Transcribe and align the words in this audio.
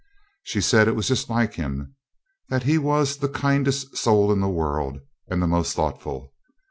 She 0.41 0.61
said 0.61 0.87
it 0.87 0.95
was 0.95 1.07
just 1.09 1.29
like 1.29 1.53
him 1.53 1.93
that 2.49 2.63
he 2.63 2.79
was 2.79 3.17
the 3.17 3.29
kindest 3.29 3.97
soul 3.97 4.31
in 4.31 4.39
the 4.39 4.49
world, 4.49 4.97
and 5.27 5.39
the 5.43 5.47
most 5.47 5.75
thoughtful. 5.75 6.33